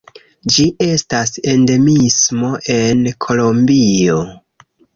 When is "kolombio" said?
3.29-4.21